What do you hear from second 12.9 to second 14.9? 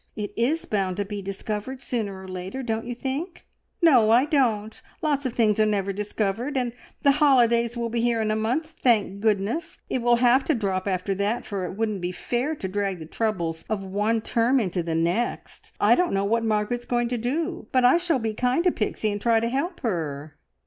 the troubles of one term into